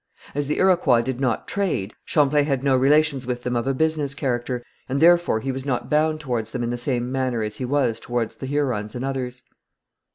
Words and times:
As 0.33 0.47
the 0.47 0.57
Iroquois 0.57 1.01
did 1.03 1.21
not 1.21 1.47
trade, 1.47 1.93
Champlain 2.05 2.45
had 2.45 2.63
no 2.63 2.75
relations 2.75 3.27
with 3.27 3.43
them 3.43 3.55
of 3.55 3.67
a 3.67 3.73
business 3.75 4.15
character, 4.15 4.63
and 4.89 4.99
therefore 4.99 5.41
he 5.41 5.51
was 5.51 5.63
not 5.63 5.91
bound 5.91 6.19
towards 6.19 6.49
them 6.49 6.63
in 6.63 6.71
the 6.71 6.75
same 6.75 7.11
manner 7.11 7.43
as 7.43 7.57
he 7.57 7.65
was 7.65 7.99
towards 7.99 8.37
the 8.37 8.47
Hurons 8.47 8.95
and 8.95 9.05
others. 9.05 9.43